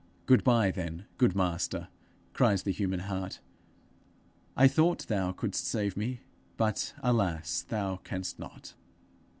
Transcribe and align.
'Good 0.25 0.43
bye, 0.43 0.71
then, 0.71 1.05
good 1.19 1.35
Master!' 1.35 1.87
cries 2.33 2.63
the 2.63 2.71
human 2.71 3.01
heart. 3.01 3.39
'I 4.57 4.67
thought 4.69 5.05
thou 5.07 5.31
couldst 5.31 5.67
save 5.67 5.95
me, 5.95 6.21
but, 6.57 6.95
alas, 7.03 7.61
thou 7.69 7.97
canst 7.97 8.39
not. 8.39 8.73